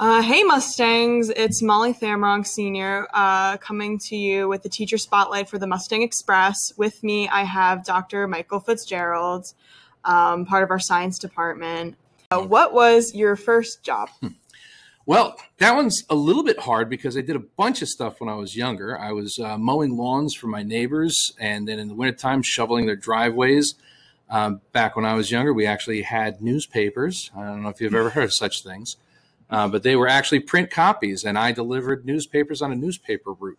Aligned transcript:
Uh, 0.00 0.22
hey 0.22 0.44
Mustangs, 0.44 1.28
it's 1.30 1.60
Molly 1.60 1.92
Thamrong 1.92 2.46
Sr. 2.46 3.08
Uh, 3.12 3.56
coming 3.56 3.98
to 4.04 4.14
you 4.14 4.46
with 4.46 4.62
the 4.62 4.68
teacher 4.68 4.96
spotlight 4.96 5.48
for 5.48 5.58
the 5.58 5.66
Mustang 5.66 6.02
Express. 6.02 6.56
With 6.76 7.02
me, 7.02 7.28
I 7.28 7.42
have 7.42 7.84
Dr. 7.84 8.28
Michael 8.28 8.60
Fitzgerald, 8.60 9.46
um, 10.04 10.46
part 10.46 10.62
of 10.62 10.70
our 10.70 10.78
science 10.78 11.18
department. 11.18 11.96
Uh, 12.30 12.42
what 12.42 12.72
was 12.72 13.12
your 13.12 13.34
first 13.34 13.82
job? 13.82 14.08
Well, 15.04 15.36
that 15.56 15.74
one's 15.74 16.04
a 16.10 16.14
little 16.14 16.44
bit 16.44 16.60
hard 16.60 16.88
because 16.88 17.16
I 17.16 17.22
did 17.22 17.34
a 17.34 17.40
bunch 17.40 17.82
of 17.82 17.88
stuff 17.88 18.20
when 18.20 18.28
I 18.28 18.34
was 18.34 18.54
younger. 18.54 18.96
I 18.96 19.10
was 19.10 19.38
uh, 19.38 19.58
mowing 19.58 19.96
lawns 19.96 20.34
for 20.34 20.46
my 20.46 20.62
neighbors, 20.62 21.32
and 21.40 21.66
then 21.66 21.78
in 21.78 21.88
the 21.88 21.94
wintertime, 21.94 22.42
shoveling 22.42 22.86
their 22.86 22.94
driveways. 22.94 23.74
Um, 24.30 24.60
back 24.72 24.94
when 24.94 25.06
I 25.06 25.14
was 25.14 25.30
younger, 25.30 25.52
we 25.52 25.66
actually 25.66 26.02
had 26.02 26.42
newspapers. 26.42 27.32
I 27.34 27.46
don't 27.46 27.62
know 27.62 27.70
if 27.70 27.80
you've 27.80 27.94
ever 27.94 28.10
heard 28.10 28.24
of 28.24 28.34
such 28.34 28.62
things. 28.62 28.96
Uh, 29.50 29.68
but 29.68 29.82
they 29.82 29.96
were 29.96 30.08
actually 30.08 30.40
print 30.40 30.70
copies, 30.70 31.24
and 31.24 31.38
I 31.38 31.52
delivered 31.52 32.04
newspapers 32.04 32.60
on 32.60 32.72
a 32.72 32.76
newspaper 32.76 33.32
route. 33.32 33.58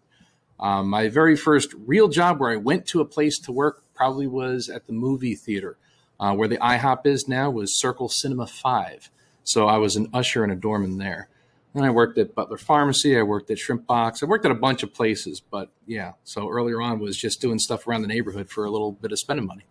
Um, 0.60 0.90
my 0.90 1.08
very 1.08 1.36
first 1.36 1.74
real 1.86 2.10
job 2.10 2.40
where 2.40 2.52
I 2.52 2.58
went 2.58 2.86
to 2.88 3.02
a 3.02 3.06
place 3.06 3.40
to 3.40 3.52
work 3.52 3.84
probably 3.96 4.28
was 4.28 4.70
at 4.70 4.86
the 4.86 4.94
movie 4.94 5.36
theater, 5.36 5.78
uh, 6.20 6.34
where 6.34 6.48
the 6.48 6.58
IHOP 6.58 7.06
is 7.06 7.28
now, 7.28 7.50
was 7.50 7.80
Circle 7.80 8.10
Cinema 8.10 8.46
5. 8.46 9.10
So 9.44 9.68
I 9.68 9.78
was 9.78 9.96
an 9.96 10.10
usher 10.14 10.44
and 10.44 10.52
a 10.52 10.56
doorman 10.56 10.98
there. 10.98 11.30
Then 11.74 11.84
I 11.84 11.92
worked 11.92 12.18
at 12.18 12.36
Butler 12.36 12.58
Pharmacy. 12.58 13.18
I 13.18 13.22
worked 13.22 13.50
at 13.52 13.60
Shrimp 13.60 13.86
Box. 13.86 14.22
I 14.24 14.26
worked 14.26 14.46
at 14.46 14.52
a 14.52 14.56
bunch 14.56 14.84
of 14.84 14.94
places, 14.94 15.40
but 15.40 15.70
yeah. 15.86 16.14
So 16.24 16.50
earlier 16.50 16.82
on 16.82 17.00
was 17.00 17.16
just 17.16 17.42
doing 17.42 17.60
stuff 17.60 17.88
around 17.88 18.02
the 18.02 18.08
neighborhood 18.08 18.50
for 18.50 18.66
a 18.66 18.72
little 18.72 18.92
bit 18.92 19.12
of 19.12 19.20
spending 19.20 19.46
money. 19.46 19.66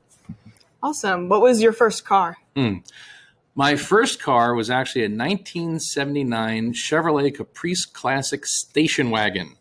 Awesome. 0.83 1.28
What 1.28 1.43
was 1.43 1.61
your 1.61 1.73
first 1.73 2.05
car? 2.05 2.37
Mm. 2.56 2.84
My 3.59 3.75
first 3.75 4.23
car 4.23 4.55
was 4.55 4.70
actually 4.70 5.01
a 5.01 5.11
1979 5.11 6.75
Chevrolet 6.75 7.34
Caprice 7.34 7.87
Classic 7.87 8.47
station 8.47 9.11
wagon, 9.11 9.56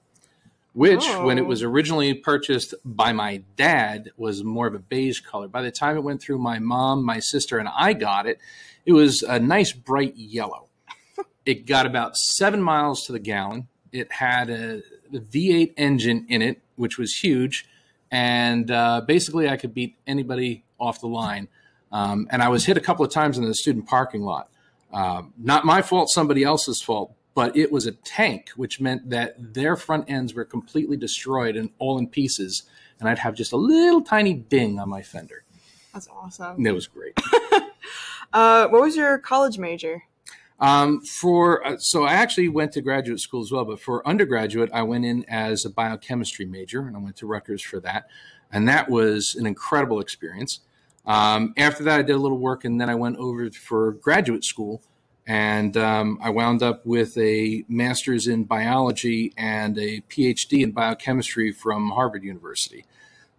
which, 0.73 1.01
oh. 1.03 1.25
when 1.25 1.39
it 1.39 1.45
oh. 1.45 1.45
was 1.45 1.63
originally 1.63 2.13
purchased 2.13 2.75
by 2.85 3.11
my 3.11 3.41
dad, 3.55 4.11
was 4.15 4.43
more 4.43 4.67
of 4.67 4.75
a 4.75 4.79
beige 4.79 5.21
color. 5.21 5.47
By 5.47 5.63
the 5.63 5.71
time 5.71 5.97
it 5.97 6.01
went 6.03 6.21
through 6.21 6.37
my 6.37 6.59
mom, 6.59 7.03
my 7.03 7.17
sister, 7.17 7.57
and 7.57 7.67
I 7.75 7.93
got 7.93 8.27
it, 8.27 8.37
it 8.85 8.93
was 8.93 9.23
a 9.23 9.39
nice 9.39 9.73
bright 9.73 10.15
yellow. 10.15 10.67
it 11.47 11.65
got 11.65 11.87
about 11.87 12.17
seven 12.17 12.61
miles 12.61 13.03
to 13.07 13.13
the 13.13 13.19
gallon. 13.19 13.67
It 13.91 14.11
had 14.11 14.51
a 14.51 14.83
V8 15.11 15.73
engine 15.75 16.27
in 16.29 16.43
it, 16.43 16.61
which 16.75 16.99
was 16.99 17.15
huge. 17.15 17.67
And 18.11 18.69
uh, 18.69 19.01
basically, 19.07 19.49
I 19.49 19.57
could 19.57 19.73
beat 19.73 19.95
anybody 20.05 20.65
off 20.79 21.01
the 21.01 21.07
line. 21.07 21.47
Um, 21.91 22.27
and 22.31 22.41
I 22.41 22.49
was 22.49 22.65
hit 22.65 22.77
a 22.77 22.81
couple 22.81 23.05
of 23.05 23.11
times 23.11 23.37
in 23.37 23.45
the 23.45 23.53
student 23.53 23.87
parking 23.87 24.23
lot. 24.23 24.49
Uh, 24.91 25.23
not 25.37 25.65
my 25.65 25.81
fault, 25.81 26.09
somebody 26.09 26.43
else's 26.43 26.81
fault, 26.81 27.13
but 27.33 27.55
it 27.55 27.71
was 27.71 27.85
a 27.85 27.91
tank, 27.91 28.49
which 28.55 28.79
meant 28.79 29.09
that 29.09 29.53
their 29.53 29.75
front 29.75 30.09
ends 30.09 30.33
were 30.33 30.45
completely 30.45 30.97
destroyed 30.97 31.55
and 31.55 31.69
all 31.79 31.97
in 31.97 32.07
pieces. 32.07 32.63
And 32.99 33.07
I'd 33.07 33.19
have 33.19 33.35
just 33.35 33.51
a 33.51 33.57
little 33.57 34.01
tiny 34.01 34.33
ding 34.33 34.79
on 34.79 34.89
my 34.89 35.01
fender. 35.01 35.43
That's 35.93 36.07
awesome. 36.09 36.65
It 36.65 36.71
was 36.71 36.87
great. 36.87 37.17
uh, 38.33 38.67
what 38.67 38.81
was 38.81 38.95
your 38.95 39.17
college 39.17 39.57
major? 39.57 40.03
Um, 40.59 41.01
for 41.01 41.65
uh, 41.65 41.77
so 41.77 42.03
I 42.03 42.13
actually 42.13 42.49
went 42.49 42.71
to 42.73 42.81
graduate 42.81 43.19
school 43.19 43.41
as 43.41 43.51
well, 43.51 43.65
but 43.65 43.79
for 43.79 44.07
undergraduate, 44.07 44.71
I 44.73 44.81
went 44.81 45.05
in 45.05 45.23
as 45.29 45.65
a 45.65 45.69
biochemistry 45.69 46.45
major, 46.45 46.81
and 46.81 46.95
I 46.95 46.99
went 46.99 47.15
to 47.17 47.27
Rutgers 47.27 47.61
for 47.61 47.79
that, 47.81 48.07
and 48.51 48.67
that 48.67 48.89
was 48.89 49.35
an 49.35 49.45
incredible 49.45 49.99
experience. 49.99 50.61
Um, 51.07 51.53
after 51.55 51.85
that, 51.85 51.99
I 51.99 52.03
did 52.03 52.15
a 52.15 52.19
little 52.19 52.37
work, 52.37 52.65
and 52.65 52.79
then 52.79 52.89
I 52.89 52.95
went 52.95 53.15
over 53.15 53.49
for 53.49 53.93
graduate 53.93 54.43
school, 54.43 54.83
and 55.25 55.75
um, 55.77 56.19
I 56.21 56.29
wound 56.29 56.61
up 56.61 56.85
with 56.85 57.17
a 57.17 57.63
master's 57.69 58.27
in 58.27 58.43
biology 58.43 59.33
and 59.37 59.77
a 59.77 60.01
PhD 60.01 60.63
in 60.63 60.71
biochemistry 60.71 61.53
from 61.53 61.91
Harvard 61.91 62.23
University. 62.23 62.85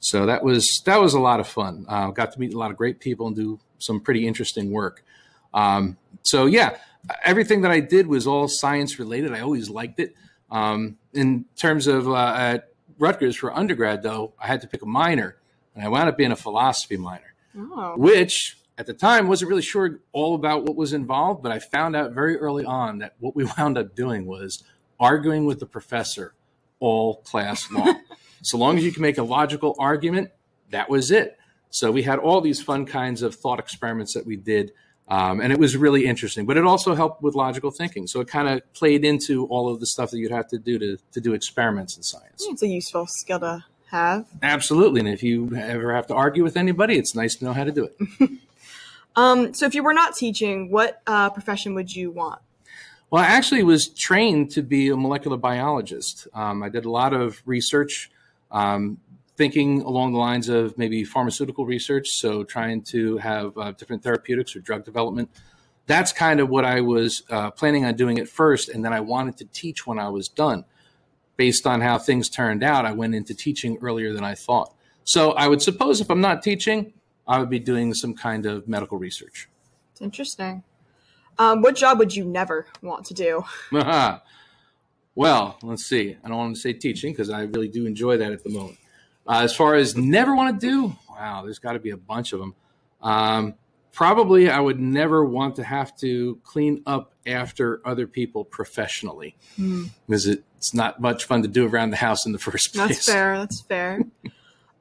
So 0.01 0.27
that 0.27 0.43
was 0.43 0.81
that 0.87 0.99
was 1.01 1.13
a 1.13 1.21
lot 1.21 1.41
of 1.41 1.47
fun. 1.47 1.85
Uh, 1.89 2.11
got 2.11 2.33
to 2.33 2.41
meet 2.41 2.55
a 2.55 2.59
lot 2.59 2.71
of 2.71 2.77
great 2.77 3.01
people 3.01 3.27
and 3.27 3.37
do 3.37 3.61
some 3.79 4.01
pretty 4.01 4.27
interesting 4.27 4.71
work. 4.71 5.05
Um, 5.53 5.99
so 6.23 6.47
yeah, 6.47 6.77
everything 7.25 7.63
that 7.63 7.71
I 7.71 7.81
did 7.81 8.07
was 8.07 8.27
all 8.27 8.49
science 8.49 8.99
related. 8.99 9.33
I 9.33 9.41
always 9.41 9.69
liked 9.69 10.01
it. 10.01 10.15
Um, 10.51 10.97
in 11.13 11.45
terms 11.57 11.87
of 11.87 12.09
uh, 12.09 12.35
at 12.37 12.73
Rutgers 12.99 13.37
for 13.37 13.55
undergrad, 13.55 14.03
though, 14.03 14.33
I 14.41 14.47
had 14.47 14.63
to 14.63 14.69
pick 14.69 14.83
a 14.83 14.87
minor, 14.87 15.37
and 15.75 15.85
I 15.85 15.89
wound 15.89 16.09
up 16.09 16.17
being 16.17 16.33
a 16.33 16.37
philosophy 16.37 16.97
minor 16.97 17.35
oh. 17.57 17.95
which 17.97 18.59
at 18.77 18.87
the 18.87 18.95
time 18.95 19.27
wasn't 19.27 19.49
really 19.49 19.63
sure 19.63 20.01
all 20.13 20.35
about 20.35 20.65
what 20.65 20.77
was 20.77 20.93
involved, 20.93 21.43
but 21.43 21.51
I 21.51 21.59
found 21.59 21.97
out 21.97 22.13
very 22.13 22.37
early 22.39 22.65
on 22.65 22.99
that 22.99 23.15
what 23.19 23.35
we 23.35 23.45
wound 23.59 23.77
up 23.77 23.95
doing 23.95 24.27
was 24.27 24.63
arguing 25.01 25.47
with 25.47 25.61
the 25.61 25.67
professor 25.67 26.35
all 26.81 27.17
class 27.17 27.71
long. 27.71 28.01
so 28.43 28.57
long 28.57 28.79
as 28.79 28.85
you 28.85 28.93
can 28.93 29.03
make 29.03 29.19
a 29.19 29.23
logical 29.23 29.75
argument, 29.79 30.31
that 30.71 30.89
was 30.89 31.11
it. 31.11 31.39
So 31.71 31.91
we 31.91 32.03
had 32.03 32.19
all 32.19 32.41
these 32.41 32.63
fun 32.63 32.87
kinds 32.87 33.23
of 33.23 33.35
thought 33.35 33.59
experiments 33.59 34.15
that 34.15 34.25
we 34.25 34.37
did. 34.37 34.73
Um, 35.09 35.41
and 35.41 35.53
it 35.53 35.59
was 35.59 35.77
really 35.77 36.05
interesting, 36.05 36.45
but 36.45 36.57
it 36.57 36.65
also 36.65 36.95
helped 36.95 37.23
with 37.23 37.35
logical 37.35 37.71
thinking. 37.71 38.07
So 38.07 38.21
it 38.21 38.29
kind 38.29 38.49
of 38.49 38.73
played 38.75 39.05
into 39.05 39.47
all 39.47 39.73
of 39.73 39.81
the 39.81 39.87
stuff 39.87 40.11
that 40.11 40.19
you'd 40.19 40.31
have 40.31 40.49
to 40.49 40.59
do 40.59 40.79
to, 40.79 40.99
to 41.13 41.21
do 41.21 41.33
experiments 41.33 41.97
in 41.97 42.03
science. 42.03 42.47
It's 42.47 42.63
a 42.63 42.69
useful 42.69 43.07
skill 43.07 43.41
to 43.41 43.65
have. 43.91 44.27
Absolutely. 44.43 45.01
And 45.01 45.09
if 45.09 45.23
you 45.23 45.55
ever 45.57 45.95
have 45.95 46.07
to 46.09 46.15
argue 46.15 46.43
with 46.43 46.57
anybody, 46.57 46.99
it's 46.99 47.15
nice 47.15 47.37
to 47.37 47.45
know 47.45 47.53
how 47.53 47.65
to 47.65 47.73
do 47.73 47.89
it. 47.89 48.31
um, 49.17 49.55
so, 49.55 49.67
if 49.67 49.75
you 49.75 49.83
were 49.83 49.95
not 49.95 50.15
teaching, 50.15 50.71
what 50.71 51.03
uh, 51.07 51.31
profession 51.31 51.75
would 51.75 51.95
you 51.95 52.11
want? 52.11 52.41
Well, 53.11 53.23
I 53.23 53.27
actually 53.27 53.63
was 53.63 53.89
trained 53.89 54.51
to 54.53 54.63
be 54.63 54.91
a 54.91 54.97
molecular 54.97 55.39
biologist. 55.39 56.29
Um, 56.35 56.63
I 56.63 56.69
did 56.69 56.85
a 56.85 56.91
lot 56.91 57.15
of 57.15 57.41
research, 57.47 58.11
um, 58.51 58.99
thinking 59.37 59.81
along 59.81 60.13
the 60.13 60.19
lines 60.19 60.51
of 60.51 60.77
maybe 60.77 61.05
pharmaceutical 61.05 61.65
research, 61.65 62.11
so 62.11 62.45
trying 62.45 62.83
to 62.83 63.17
have 63.17 63.57
uh, 63.57 63.73
different 63.73 64.03
therapeutics 64.03 64.55
or 64.55 64.61
drug 64.61 64.85
development. 64.85 65.31
That's 65.87 66.13
kind 66.13 66.39
of 66.39 66.51
what 66.51 66.67
I 66.67 66.83
was 66.83 67.23
uh, 67.31 67.51
planning 67.53 67.87
on 67.87 67.95
doing 67.95 68.19
at 68.19 68.29
first, 68.29 68.69
and 68.69 68.85
then 68.85 68.93
I 68.93 69.01
wanted 69.01 69.39
to 69.39 69.47
teach 69.47 69.87
when 69.87 69.99
I 69.99 70.11
was 70.11 70.29
done 70.29 70.67
based 71.39 71.67
on 71.67 71.81
how 71.81 71.99
things 71.99 72.29
turned 72.29 72.63
out, 72.63 72.85
I 72.85 72.93
went 72.93 73.15
into 73.15 73.33
teaching 73.33 73.79
earlier 73.81 74.13
than 74.13 74.25
I 74.25 74.35
thought. 74.35 74.75
So 75.05 75.33
I 75.33 75.49
would 75.49 75.63
suppose 75.63 76.03
if 76.03 76.11
I'm 76.11 76.21
not 76.21 76.43
teaching, 76.43 76.93
I 77.27 77.39
would 77.39 77.49
be 77.49 77.61
doing 77.61 77.95
some 77.95 78.15
kind 78.15 78.45
of 78.45 78.69
medical 78.69 78.99
research. 78.99 79.49
It's 79.93 80.03
interesting. 80.03 80.65
Um, 81.39 81.63
what 81.63 81.77
job 81.77 81.99
would 81.99 82.15
you 82.15 82.25
never 82.25 82.67
want 82.83 83.07
to 83.07 83.15
do? 83.15 83.45
well, 85.15 85.59
let's 85.63 85.87
see. 85.87 86.17
I 86.23 86.29
don't 86.29 86.37
want 86.37 86.57
to 86.57 86.61
say 86.61 86.75
teaching 86.75 87.13
because 87.13 87.31
I 87.31 87.43
really 87.43 87.69
do 87.69 87.87
enjoy 87.87 88.19
that 88.19 88.33
at 88.33 88.43
the 88.43 88.51
moment. 88.51 88.79
Uh, 89.27 89.43
as 89.43 89.55
far 89.55 89.77
as 89.77 89.97
never 89.97 90.35
want 90.35 90.61
to 90.61 90.67
do, 90.67 90.97
wow, 91.09 91.43
there's 91.45 91.61
got 91.61 91.75
to 91.75 91.79
be 91.79 91.91
a 91.91 91.97
bunch 91.97 92.33
of 92.33 92.41
them. 92.41 92.55
Um, 93.01 93.55
probably 93.93 94.51
I 94.51 94.59
would 94.59 94.81
never 94.81 95.25
want 95.25 95.57
to 95.57 95.65
have 95.65 95.97
to 95.99 96.41
clean 96.43 96.83
up 96.87 97.13
after 97.29 97.81
other 97.85 98.07
people 98.07 98.45
professionally 98.45 99.37
mm. 99.59 99.89
because 100.07 100.27
it's 100.27 100.75
not 100.75 101.01
much 101.01 101.25
fun 101.25 101.43
to 101.43 101.49
do 101.49 101.67
around 101.69 101.91
the 101.91 101.97
house 101.97 102.27
in 102.27 102.33
the 102.33 102.39
first 102.39 102.75
place. 102.75 102.89
That's 102.89 103.07
fair. 103.07 103.39
That's 103.39 103.61
fair. 103.61 104.01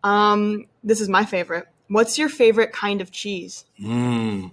um, 0.04 0.66
this 0.84 1.02
is 1.02 1.10
my 1.10 1.26
favorite. 1.26 1.68
What's 1.90 2.18
your 2.18 2.30
favorite 2.30 2.74
kind 2.74 3.02
of 3.02 3.12
cheese? 3.12 3.66
Mm. 3.80 4.52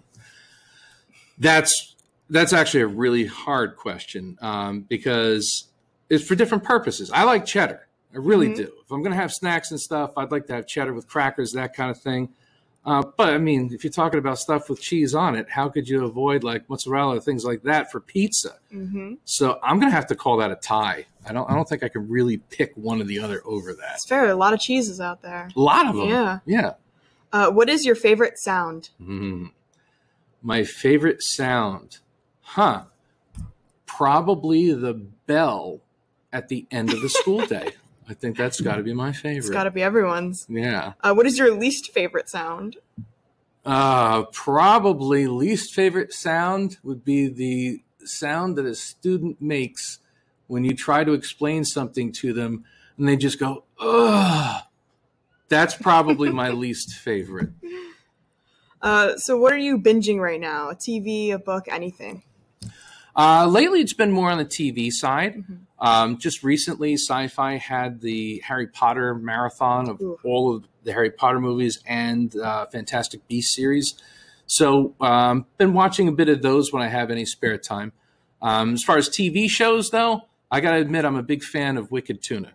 That's 1.39 1.95
that's 2.31 2.53
actually 2.53 2.81
a 2.81 2.87
really 2.87 3.27
hard 3.27 3.77
question 3.77 4.39
um, 4.41 4.83
because 4.83 5.69
it's 6.09 6.25
for 6.25 6.35
different 6.35 6.65
purposes. 6.65 7.11
I 7.11 7.25
like 7.25 7.45
cheddar. 7.45 7.87
I 8.15 8.19
really 8.19 8.47
mm-hmm. 8.49 8.63
do. 8.63 8.73
If 8.83 8.91
I'm 8.91 9.03
going 9.03 9.13
to 9.13 9.17
have 9.17 9.33
snacks 9.33 9.71
and 9.71 9.81
stuff, 9.81 10.13
I'd 10.17 10.31
like 10.31 10.47
to 10.47 10.55
have 10.55 10.67
cheddar 10.67 10.95
with 10.95 11.09
crackers, 11.09 11.53
that 11.53 11.75
kind 11.75 11.91
of 11.91 12.01
thing. 12.01 12.31
Uh, 12.87 13.03
but 13.17 13.33
I 13.33 13.39
mean, 13.39 13.71
if 13.73 13.83
you're 13.83 13.91
talking 13.91 14.19
about 14.19 14.39
stuff 14.39 14.69
with 14.69 14.81
cheese 14.81 15.15
on 15.15 15.37
it, 15.37 15.49
how 15.49 15.69
could 15.71 15.89
you 15.89 16.05
avoid 16.05 16.45
like 16.45 16.69
mozzarella, 16.69 17.21
things 17.21 17.45
like 17.45 17.63
that 17.63 17.91
for 17.91 18.01
pizza? 18.01 18.59
Mm-hmm. 18.73 19.15
So 19.25 19.59
I'm 19.63 19.81
gonna 19.81 19.91
have 19.91 20.07
to 20.09 20.15
call 20.15 20.37
that 20.39 20.51
a 20.51 20.57
tie. 20.57 21.07
I 21.27 21.33
don't. 21.33 21.51
I 21.51 21.55
don't 21.55 21.67
think 21.67 21.83
I 21.83 21.89
can 21.89 22.09
really 22.09 22.37
pick 22.37 22.73
one 22.77 23.01
or 23.01 23.05
the 23.05 23.21
other 23.21 23.41
over 23.47 23.73
that. 23.73 23.95
It's 23.95 24.07
fair. 24.07 24.29
A 24.29 24.35
lot 24.35 24.53
of 24.53 24.61
cheeses 24.61 25.01
out 25.01 25.23
there. 25.23 25.49
A 25.57 25.61
lot 25.61 25.87
of 25.87 25.97
them. 25.97 26.09
Yeah. 26.09 26.39
Yeah. 26.45 26.73
Uh, 27.33 27.51
what 27.51 27.69
is 27.69 27.87
your 27.87 27.95
favorite 27.95 28.39
sound? 28.39 28.91
Mm-hmm. 29.01 29.47
My 30.43 30.63
favorite 30.63 31.23
sound, 31.23 31.99
huh? 32.43 32.85
Probably 33.87 34.73
the 34.73 34.93
bell 34.93 35.81
at 36.33 36.49
the 36.49 36.67
end 36.71 36.93
of 36.93 37.01
the 37.01 37.09
school 37.09 37.47
day. 37.47 37.73
I 38.09 38.15
think 38.15 38.37
that's 38.37 38.61
got 38.61 38.77
to 38.77 38.83
be 38.83 38.93
my 38.93 39.13
favorite. 39.13 39.39
It's 39.39 39.51
got 39.51 39.65
to 39.65 39.71
be 39.71 39.83
everyone's. 39.83 40.47
Yeah. 40.49 40.93
Uh, 41.01 41.15
what 41.15 41.27
is 41.27 41.39
your 41.39 41.55
least 41.55 41.93
favorite 41.93 42.29
sound? 42.29 42.77
Uh, 43.65 44.25
probably 44.25 45.27
least 45.27 45.75
favorite 45.75 46.13
sound 46.13 46.79
would 46.83 47.05
be 47.05 47.29
the 47.29 47.83
sound 48.07 48.57
that 48.57 48.67
a 48.67 48.75
student 48.75 49.41
makes 49.41 50.01
when 50.47 50.65
you 50.65 50.75
try 50.75 51.03
to 51.03 51.13
explain 51.13 51.65
something 51.65 52.13
to 52.13 52.35
them 52.35 52.65
and 52.99 53.09
they 53.09 53.17
just 53.17 53.39
go, 53.39 53.65
ugh. 53.81 54.63
That's 55.49 55.75
probably 55.75 56.31
my 56.31 56.51
least 56.51 56.95
favorite. 56.95 57.51
Uh, 58.83 59.17
so, 59.17 59.37
what 59.37 59.53
are 59.53 59.59
you 59.59 59.79
binging 59.79 60.19
right 60.19 60.41
now? 60.41 60.71
A 60.71 60.75
TV, 60.75 61.33
a 61.33 61.39
book, 61.39 61.67
anything? 61.69 62.23
Uh, 63.17 63.47
lately, 63.47 63.81
it's 63.81 63.93
been 63.93 64.11
more 64.11 64.31
on 64.31 64.39
the 64.39 64.45
TV 64.45 64.91
side. 64.91 65.37
Mm-hmm. 65.37 65.55
Um, 65.85 66.17
just 66.17 66.43
recently, 66.43 66.95
Syfy 66.95 67.59
had 67.59 68.01
the 68.01 68.43
Harry 68.47 68.67
Potter 68.67 69.15
marathon 69.15 69.91
of 69.91 70.01
Ooh. 70.01 70.19
all 70.25 70.57
of 70.57 70.65
the 70.83 70.95
Harry 70.95 71.11
Potter 71.11 71.41
movies 71.41 71.79
and 71.87 72.35
uh, 72.37 72.65
Fantastic 72.67 73.29
Beasts 73.29 73.55
series. 73.55 73.95
So, 74.47 74.95
um, 74.99 75.45
been 75.59 75.75
watching 75.75 76.09
a 76.09 76.13
bit 76.13 76.31
of 76.31 76.41
those 76.41 76.73
when 76.73 76.83
I 76.83 76.89
have 76.89 77.11
any 77.11 77.27
spare 77.27 77.59
time. 77.59 77.93
Um, 78.41 78.73
as 78.73 78.83
far 78.83 78.97
as 78.97 79.11
TV 79.11 79.49
shows, 79.49 79.91
though, 79.91 80.23
I 80.51 80.61
got 80.61 80.71
to 80.71 80.79
admit 80.79 81.05
I'm 81.05 81.17
a 81.17 81.23
big 81.23 81.43
fan 81.43 81.77
of 81.77 81.91
Wicked 81.91 82.23
Tuna. 82.23 82.53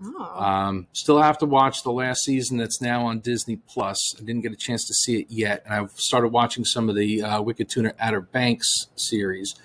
Oh. 0.00 0.40
Um, 0.40 0.86
still 0.92 1.20
have 1.20 1.38
to 1.38 1.46
watch 1.46 1.82
the 1.82 1.90
last 1.90 2.22
season 2.22 2.58
that's 2.58 2.80
now 2.80 3.06
on 3.06 3.18
Disney 3.18 3.56
Plus. 3.56 4.14
I 4.16 4.24
didn't 4.24 4.42
get 4.42 4.52
a 4.52 4.56
chance 4.56 4.86
to 4.86 4.94
see 4.94 5.18
it 5.18 5.26
yet, 5.28 5.64
and 5.64 5.74
I've 5.74 5.90
started 5.92 6.28
watching 6.28 6.64
some 6.64 6.88
of 6.88 6.94
the 6.94 7.22
uh, 7.22 7.42
Wicked 7.42 7.68
Tuna 7.68 7.94
Outer 7.98 8.20
Banks 8.20 8.86
series. 8.94 9.56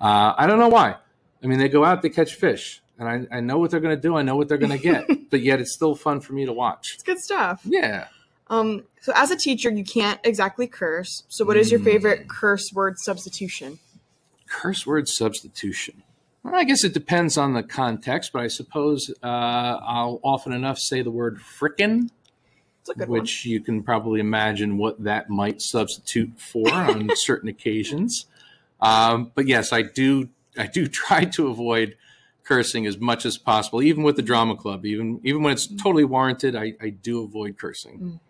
Uh, 0.00 0.34
I 0.36 0.48
don't 0.48 0.58
know 0.58 0.68
why. 0.68 0.96
I 1.42 1.46
mean, 1.46 1.58
they 1.58 1.68
go 1.68 1.84
out, 1.84 2.02
they 2.02 2.08
catch 2.08 2.34
fish, 2.34 2.82
and 2.98 3.08
I, 3.08 3.36
I 3.36 3.40
know 3.40 3.58
what 3.58 3.70
they're 3.70 3.80
going 3.80 3.96
to 3.96 4.00
do. 4.00 4.16
I 4.16 4.22
know 4.22 4.36
what 4.36 4.48
they're 4.48 4.58
going 4.58 4.72
to 4.72 4.78
get, 4.78 5.06
but 5.30 5.42
yet 5.42 5.60
it's 5.60 5.72
still 5.72 5.94
fun 5.94 6.20
for 6.20 6.32
me 6.32 6.46
to 6.46 6.52
watch. 6.52 6.92
It's 6.94 7.02
good 7.02 7.18
stuff. 7.18 7.60
Yeah. 7.64 8.08
Um, 8.48 8.84
so 9.00 9.12
as 9.14 9.30
a 9.30 9.36
teacher, 9.36 9.70
you 9.70 9.84
can't 9.84 10.20
exactly 10.24 10.66
curse. 10.66 11.24
So 11.28 11.44
what 11.44 11.56
is 11.56 11.70
your 11.70 11.80
favorite 11.80 12.24
mm. 12.24 12.28
curse 12.28 12.72
word 12.72 12.98
substitution? 12.98 13.78
Curse 14.48 14.86
word 14.86 15.08
substitution. 15.08 16.02
Well, 16.42 16.54
I 16.54 16.62
guess 16.62 16.84
it 16.84 16.94
depends 16.94 17.36
on 17.36 17.54
the 17.54 17.64
context, 17.64 18.32
but 18.32 18.42
I 18.42 18.46
suppose 18.46 19.10
uh, 19.20 19.26
I'll 19.26 20.20
often 20.22 20.52
enough 20.52 20.78
say 20.78 21.02
the 21.02 21.10
word 21.10 21.38
frickin', 21.38 22.10
which 23.06 23.42
one. 23.44 23.52
you 23.52 23.60
can 23.60 23.82
probably 23.82 24.20
imagine 24.20 24.78
what 24.78 25.02
that 25.02 25.28
might 25.28 25.60
substitute 25.60 26.38
for 26.38 26.72
on 26.72 27.10
certain 27.16 27.48
occasions. 27.48 28.26
Um, 28.80 29.32
but 29.34 29.48
yes, 29.48 29.72
I 29.72 29.82
do. 29.82 30.28
I 30.58 30.66
do 30.66 30.86
try 31.02 31.24
to 31.24 31.48
avoid 31.48 31.96
cursing 32.44 32.86
as 32.86 32.98
much 32.98 33.26
as 33.26 33.36
possible, 33.36 33.82
even 33.82 34.02
with 34.02 34.16
the 34.16 34.22
drama 34.22 34.56
club. 34.56 34.86
Even 34.86 35.20
even 35.24 35.42
when 35.42 35.52
it's 35.52 35.66
totally 35.66 36.04
warranted, 36.04 36.56
I, 36.56 36.74
I 36.80 36.90
do 36.90 37.22
avoid 37.22 37.58
cursing. 37.58 37.98
Mm. 37.98 38.20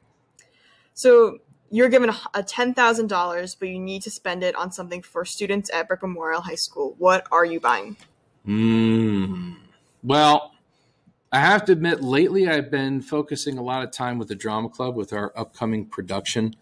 So 0.95 1.39
you're 1.71 1.89
given 1.89 2.11
a, 2.11 2.17
a 2.35 2.43
ten 2.43 2.75
thousand 2.75 3.09
dollars, 3.09 3.55
but 3.55 3.69
you 3.69 3.79
need 3.79 4.03
to 4.03 4.11
spend 4.11 4.43
it 4.43 4.55
on 4.57 4.73
something 4.73 5.03
for 5.03 5.25
students 5.25 5.71
at 5.73 5.89
Brick 5.89 6.03
Memorial 6.03 6.41
High 6.41 6.55
School. 6.55 6.95
What 6.99 7.27
are 7.31 7.45
you 7.45 7.61
buying? 7.61 7.97
Mm. 8.47 9.57
Well, 10.03 10.53
I 11.33 11.41
have 11.41 11.65
to 11.67 11.73
admit, 11.73 12.03
lately 12.03 12.49
I've 12.49 12.71
been 12.71 13.03
focusing 13.03 13.59
a 13.59 13.63
lot 13.63 13.83
of 13.83 13.91
time 13.91 14.19
with 14.19 14.29
the 14.29 14.35
drama 14.35 14.69
club 14.69 14.95
with 14.97 15.13
our 15.13 15.33
upcoming 15.37 15.87
production. 15.87 16.55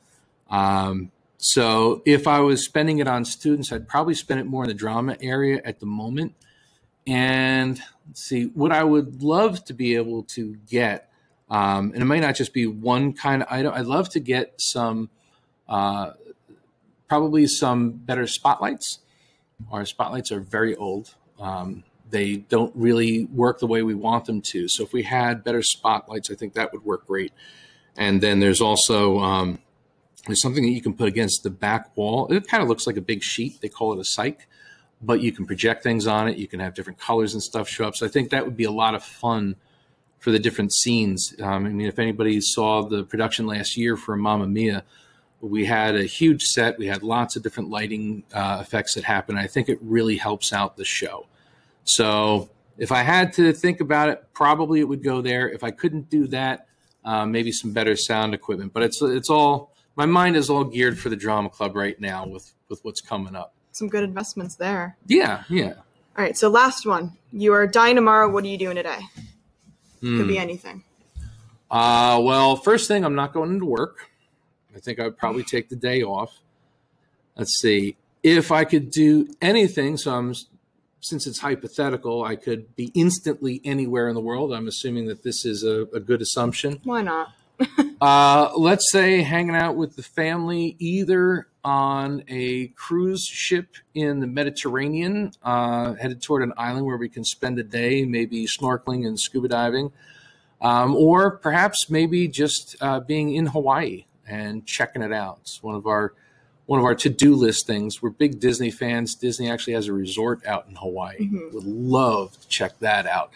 Um, 0.50 1.12
so 1.44 2.00
if 2.06 2.26
I 2.26 2.40
was 2.40 2.64
spending 2.64 3.00
it 3.00 3.06
on 3.06 3.26
students, 3.26 3.70
I'd 3.70 3.86
probably 3.86 4.14
spend 4.14 4.40
it 4.40 4.46
more 4.46 4.64
in 4.64 4.68
the 4.68 4.74
drama 4.74 5.14
area 5.20 5.60
at 5.62 5.78
the 5.78 5.84
moment. 5.84 6.34
And 7.06 7.78
let's 8.08 8.24
see, 8.24 8.46
what 8.46 8.72
I 8.72 8.82
would 8.82 9.22
love 9.22 9.62
to 9.66 9.74
be 9.74 9.94
able 9.96 10.22
to 10.36 10.56
get, 10.70 11.10
um, 11.50 11.92
and 11.92 12.00
it 12.00 12.06
might 12.06 12.22
not 12.22 12.34
just 12.34 12.54
be 12.54 12.66
one 12.66 13.12
kind 13.12 13.42
of 13.42 13.48
item. 13.50 13.74
I'd 13.74 13.84
love 13.84 14.08
to 14.10 14.20
get 14.20 14.54
some, 14.56 15.10
uh, 15.68 16.12
probably 17.10 17.46
some 17.46 17.90
better 17.90 18.26
spotlights. 18.26 19.00
Our 19.70 19.84
spotlights 19.84 20.32
are 20.32 20.40
very 20.40 20.74
old. 20.74 21.14
Um, 21.38 21.84
they 22.08 22.36
don't 22.36 22.72
really 22.74 23.26
work 23.26 23.58
the 23.58 23.66
way 23.66 23.82
we 23.82 23.94
want 23.94 24.24
them 24.24 24.40
to. 24.40 24.66
So 24.68 24.82
if 24.82 24.94
we 24.94 25.02
had 25.02 25.44
better 25.44 25.62
spotlights, 25.62 26.30
I 26.30 26.36
think 26.36 26.54
that 26.54 26.72
would 26.72 26.86
work 26.86 27.06
great. 27.06 27.34
And 27.98 28.22
then 28.22 28.40
there's 28.40 28.62
also 28.62 29.18
um, 29.18 29.58
there's 30.26 30.40
something 30.40 30.64
that 30.64 30.70
you 30.70 30.82
can 30.82 30.94
put 30.94 31.08
against 31.08 31.42
the 31.42 31.50
back 31.50 31.96
wall. 31.96 32.32
It 32.32 32.48
kind 32.48 32.62
of 32.62 32.68
looks 32.68 32.86
like 32.86 32.96
a 32.96 33.02
big 33.02 33.22
sheet. 33.22 33.60
They 33.60 33.68
call 33.68 33.92
it 33.92 33.98
a 33.98 34.02
cyc, 34.02 34.38
but 35.02 35.20
you 35.20 35.32
can 35.32 35.46
project 35.46 35.82
things 35.82 36.06
on 36.06 36.28
it. 36.28 36.36
You 36.36 36.48
can 36.48 36.60
have 36.60 36.74
different 36.74 36.98
colors 36.98 37.34
and 37.34 37.42
stuff 37.42 37.68
show 37.68 37.86
up. 37.86 37.96
So 37.96 38.06
I 38.06 38.08
think 38.08 38.30
that 38.30 38.44
would 38.44 38.56
be 38.56 38.64
a 38.64 38.70
lot 38.70 38.94
of 38.94 39.04
fun 39.04 39.56
for 40.18 40.30
the 40.30 40.38
different 40.38 40.72
scenes. 40.72 41.34
Um, 41.40 41.66
I 41.66 41.68
mean, 41.68 41.86
if 41.86 41.98
anybody 41.98 42.40
saw 42.40 42.82
the 42.82 43.04
production 43.04 43.46
last 43.46 43.76
year 43.76 43.96
for 43.96 44.16
Mamma 44.16 44.46
Mia, 44.46 44.82
we 45.42 45.66
had 45.66 45.94
a 45.94 46.04
huge 46.04 46.44
set. 46.44 46.78
We 46.78 46.86
had 46.86 47.02
lots 47.02 47.36
of 47.36 47.42
different 47.42 47.68
lighting 47.68 48.24
uh, 48.32 48.58
effects 48.62 48.94
that 48.94 49.04
happen. 49.04 49.36
I 49.36 49.46
think 49.46 49.68
it 49.68 49.78
really 49.82 50.16
helps 50.16 50.52
out 50.52 50.78
the 50.78 50.84
show. 50.84 51.26
So 51.84 52.48
if 52.78 52.90
I 52.90 53.02
had 53.02 53.34
to 53.34 53.52
think 53.52 53.80
about 53.80 54.08
it, 54.08 54.24
probably 54.32 54.80
it 54.80 54.88
would 54.88 55.02
go 55.02 55.20
there. 55.20 55.48
If 55.48 55.62
I 55.62 55.70
couldn't 55.70 56.08
do 56.08 56.26
that, 56.28 56.68
uh, 57.04 57.26
maybe 57.26 57.52
some 57.52 57.72
better 57.72 57.94
sound 57.94 58.32
equipment. 58.32 58.72
But 58.72 58.84
it's 58.84 59.02
it's 59.02 59.28
all 59.28 59.73
my 59.96 60.06
mind 60.06 60.36
is 60.36 60.50
all 60.50 60.64
geared 60.64 60.98
for 60.98 61.08
the 61.08 61.16
drama 61.16 61.48
club 61.48 61.76
right 61.76 62.00
now 62.00 62.26
with 62.26 62.52
with 62.68 62.84
what's 62.84 63.00
coming 63.00 63.34
up. 63.34 63.54
Some 63.72 63.88
good 63.88 64.04
investments 64.04 64.56
there. 64.56 64.96
Yeah, 65.06 65.44
yeah. 65.48 65.74
All 66.16 66.24
right, 66.24 66.36
so 66.36 66.48
last 66.48 66.86
one. 66.86 67.16
You 67.32 67.52
are 67.54 67.66
dying 67.66 67.96
tomorrow. 67.96 68.30
What 68.30 68.44
are 68.44 68.48
you 68.48 68.58
doing 68.58 68.76
today? 68.76 69.00
Hmm. 70.00 70.18
Could 70.18 70.28
be 70.28 70.36
hmm. 70.36 70.42
anything. 70.42 70.84
Uh, 71.70 72.20
well, 72.22 72.56
first 72.56 72.86
thing, 72.86 73.04
I'm 73.04 73.16
not 73.16 73.32
going 73.32 73.50
into 73.50 73.66
work. 73.66 74.10
I 74.76 74.78
think 74.78 75.00
I 75.00 75.04
would 75.04 75.18
probably 75.18 75.42
take 75.50 75.68
the 75.68 75.76
day 75.76 76.02
off. 76.02 76.38
Let's 77.36 77.58
see. 77.58 77.96
If 78.22 78.52
I 78.52 78.64
could 78.64 78.90
do 78.90 79.28
anything, 79.42 79.96
so 79.96 80.14
I'm 80.14 80.34
since 81.00 81.26
it's 81.26 81.40
hypothetical, 81.40 82.24
I 82.24 82.36
could 82.36 82.74
be 82.76 82.90
instantly 82.94 83.60
anywhere 83.62 84.08
in 84.08 84.14
the 84.14 84.22
world. 84.22 84.54
I'm 84.54 84.66
assuming 84.66 85.06
that 85.08 85.22
this 85.22 85.44
is 85.44 85.62
a, 85.62 85.82
a 85.92 86.00
good 86.00 86.22
assumption. 86.22 86.80
Why 86.82 87.02
not? 87.02 87.28
uh, 88.00 88.50
let's 88.56 88.90
say 88.90 89.22
hanging 89.22 89.54
out 89.54 89.76
with 89.76 89.96
the 89.96 90.02
family, 90.02 90.76
either 90.78 91.48
on 91.64 92.22
a 92.28 92.68
cruise 92.68 93.24
ship 93.24 93.76
in 93.94 94.20
the 94.20 94.26
Mediterranean, 94.26 95.32
uh, 95.42 95.94
headed 95.94 96.22
toward 96.22 96.42
an 96.42 96.52
island 96.56 96.86
where 96.86 96.96
we 96.96 97.08
can 97.08 97.24
spend 97.24 97.58
a 97.58 97.62
day, 97.62 98.04
maybe 98.04 98.46
snorkeling 98.46 99.06
and 99.06 99.18
scuba 99.18 99.48
diving, 99.48 99.92
um, 100.60 100.94
or 100.94 101.30
perhaps 101.38 101.88
maybe 101.88 102.28
just 102.28 102.76
uh, 102.80 103.00
being 103.00 103.34
in 103.34 103.46
Hawaii 103.46 104.04
and 104.26 104.66
checking 104.66 105.02
it 105.02 105.12
out. 105.12 105.38
It's 105.42 105.62
one 105.62 105.74
of 105.74 105.86
our 105.86 106.14
one 106.66 106.78
of 106.78 106.86
our 106.86 106.94
to-do 106.94 107.34
list 107.34 107.66
things. 107.66 108.00
We're 108.00 108.08
big 108.08 108.40
Disney 108.40 108.70
fans. 108.70 109.14
Disney 109.14 109.50
actually 109.50 109.74
has 109.74 109.88
a 109.88 109.92
resort 109.92 110.46
out 110.46 110.66
in 110.66 110.76
Hawaii. 110.76 111.18
Mm-hmm. 111.18 111.54
Would 111.54 111.64
love 111.64 112.40
to 112.40 112.48
check 112.48 112.78
that 112.78 113.06
out 113.06 113.32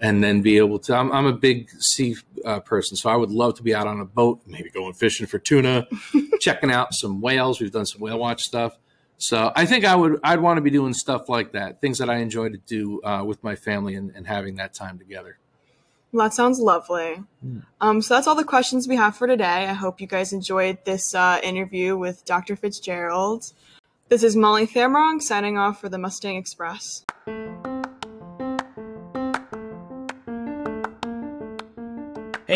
and 0.00 0.22
then 0.22 0.42
be 0.42 0.58
able 0.58 0.78
to. 0.80 0.94
I'm, 0.94 1.12
I'm 1.12 1.26
a 1.26 1.32
big 1.32 1.70
sea 1.78 2.16
uh, 2.44 2.60
person, 2.60 2.96
so 2.96 3.10
I 3.10 3.16
would 3.16 3.30
love 3.30 3.54
to 3.56 3.62
be 3.62 3.74
out 3.74 3.86
on 3.86 4.00
a 4.00 4.04
boat, 4.04 4.40
maybe 4.46 4.70
going 4.70 4.94
fishing 4.94 5.26
for 5.26 5.38
tuna, 5.38 5.86
checking 6.40 6.70
out 6.70 6.94
some 6.94 7.20
whales. 7.20 7.60
We've 7.60 7.72
done 7.72 7.86
some 7.86 8.00
whale 8.00 8.18
watch 8.18 8.42
stuff. 8.42 8.76
So 9.18 9.50
I 9.56 9.64
think 9.64 9.84
I 9.84 9.94
would 9.94 10.20
I'd 10.22 10.40
want 10.40 10.58
to 10.58 10.60
be 10.60 10.70
doing 10.70 10.92
stuff 10.92 11.28
like 11.28 11.52
that, 11.52 11.80
things 11.80 11.98
that 11.98 12.10
I 12.10 12.16
enjoy 12.16 12.50
to 12.50 12.58
do 12.58 13.00
uh, 13.02 13.24
with 13.24 13.42
my 13.42 13.56
family 13.56 13.94
and, 13.94 14.10
and, 14.14 14.26
having 14.26 14.56
that 14.56 14.74
time 14.74 14.98
together. 14.98 15.38
Well, 16.12 16.26
that 16.26 16.34
sounds 16.34 16.60
lovely. 16.60 17.22
Mm. 17.44 17.64
Um, 17.80 18.02
so 18.02 18.14
that's 18.14 18.26
all 18.26 18.34
the 18.34 18.44
questions 18.44 18.86
we 18.86 18.96
have 18.96 19.16
for 19.16 19.26
today. 19.26 19.66
I 19.66 19.72
hope 19.72 20.00
you 20.00 20.06
guys 20.06 20.32
enjoyed 20.32 20.78
this 20.84 21.14
uh, 21.14 21.40
interview 21.42 21.96
with 21.96 22.24
Dr. 22.24 22.56
Fitzgerald. 22.56 23.52
This 24.08 24.22
is 24.22 24.36
Molly 24.36 24.66
Thamrong 24.66 25.20
signing 25.20 25.58
off 25.58 25.80
for 25.80 25.88
the 25.88 25.98
Mustang 25.98 26.36
Express. 26.36 27.04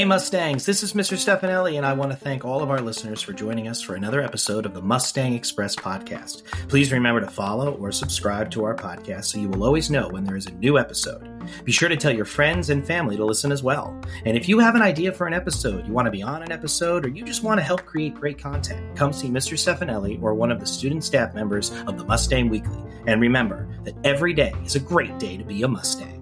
Hey 0.00 0.06
Mustangs, 0.06 0.64
this 0.64 0.82
is 0.82 0.94
Mr. 0.94 1.12
Stefanelli, 1.18 1.76
and 1.76 1.84
I 1.84 1.92
want 1.92 2.10
to 2.10 2.16
thank 2.16 2.42
all 2.42 2.62
of 2.62 2.70
our 2.70 2.80
listeners 2.80 3.20
for 3.20 3.34
joining 3.34 3.68
us 3.68 3.82
for 3.82 3.96
another 3.96 4.22
episode 4.22 4.64
of 4.64 4.72
the 4.72 4.80
Mustang 4.80 5.34
Express 5.34 5.76
podcast. 5.76 6.42
Please 6.68 6.90
remember 6.90 7.20
to 7.20 7.26
follow 7.26 7.74
or 7.74 7.92
subscribe 7.92 8.50
to 8.52 8.64
our 8.64 8.74
podcast 8.74 9.26
so 9.26 9.38
you 9.38 9.50
will 9.50 9.62
always 9.62 9.90
know 9.90 10.08
when 10.08 10.24
there 10.24 10.38
is 10.38 10.46
a 10.46 10.52
new 10.52 10.78
episode. 10.78 11.28
Be 11.66 11.72
sure 11.72 11.90
to 11.90 11.98
tell 11.98 12.14
your 12.14 12.24
friends 12.24 12.70
and 12.70 12.86
family 12.86 13.18
to 13.18 13.26
listen 13.26 13.52
as 13.52 13.62
well. 13.62 13.94
And 14.24 14.38
if 14.38 14.48
you 14.48 14.58
have 14.58 14.74
an 14.74 14.80
idea 14.80 15.12
for 15.12 15.26
an 15.26 15.34
episode, 15.34 15.86
you 15.86 15.92
want 15.92 16.06
to 16.06 16.10
be 16.10 16.22
on 16.22 16.42
an 16.42 16.50
episode, 16.50 17.04
or 17.04 17.10
you 17.10 17.22
just 17.22 17.42
want 17.42 17.58
to 17.58 17.64
help 17.64 17.84
create 17.84 18.14
great 18.14 18.38
content, 18.38 18.96
come 18.96 19.12
see 19.12 19.28
Mr. 19.28 19.52
Stefanelli 19.52 20.22
or 20.22 20.32
one 20.32 20.50
of 20.50 20.60
the 20.60 20.66
student 20.66 21.04
staff 21.04 21.34
members 21.34 21.72
of 21.86 21.98
the 21.98 22.04
Mustang 22.06 22.48
Weekly. 22.48 22.82
And 23.06 23.20
remember 23.20 23.68
that 23.84 23.96
every 24.02 24.32
day 24.32 24.54
is 24.64 24.76
a 24.76 24.80
great 24.80 25.18
day 25.18 25.36
to 25.36 25.44
be 25.44 25.62
a 25.62 25.68
Mustang. 25.68 26.19